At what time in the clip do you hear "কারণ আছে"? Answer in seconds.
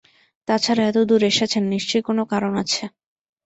2.31-2.83